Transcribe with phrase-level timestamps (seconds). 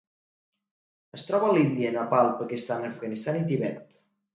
[1.19, 4.01] Es troba a l'Índia, Nepal, Pakistan, Afganistan i Tibet.